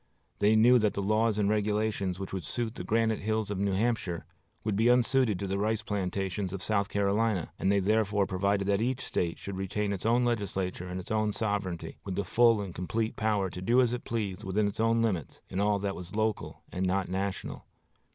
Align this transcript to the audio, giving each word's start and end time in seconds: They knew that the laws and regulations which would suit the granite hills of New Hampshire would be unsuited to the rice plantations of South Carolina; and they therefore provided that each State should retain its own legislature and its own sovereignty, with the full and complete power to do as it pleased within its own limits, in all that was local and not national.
They 0.39 0.55
knew 0.55 0.79
that 0.79 0.95
the 0.95 1.01
laws 1.03 1.37
and 1.37 1.47
regulations 1.47 2.17
which 2.19 2.33
would 2.33 2.43
suit 2.43 2.73
the 2.73 2.83
granite 2.83 3.19
hills 3.19 3.51
of 3.51 3.59
New 3.59 3.73
Hampshire 3.73 4.25
would 4.63 4.75
be 4.75 4.87
unsuited 4.89 5.37
to 5.37 5.45
the 5.45 5.59
rice 5.59 5.83
plantations 5.83 6.51
of 6.53 6.63
South 6.63 6.89
Carolina; 6.89 7.51
and 7.59 7.71
they 7.71 7.77
therefore 7.79 8.25
provided 8.25 8.65
that 8.67 8.81
each 8.81 9.01
State 9.05 9.37
should 9.37 9.57
retain 9.57 9.93
its 9.93 10.03
own 10.03 10.25
legislature 10.25 10.87
and 10.87 10.99
its 10.99 11.11
own 11.11 11.33
sovereignty, 11.33 11.97
with 12.03 12.15
the 12.15 12.25
full 12.25 12.61
and 12.61 12.73
complete 12.73 13.15
power 13.15 13.47
to 13.51 13.61
do 13.61 13.79
as 13.79 13.93
it 13.93 14.03
pleased 14.03 14.43
within 14.43 14.67
its 14.67 14.79
own 14.79 15.03
limits, 15.03 15.39
in 15.49 15.59
all 15.59 15.77
that 15.77 15.95
was 15.95 16.15
local 16.15 16.63
and 16.71 16.83
not 16.87 17.07
national. 17.07 17.67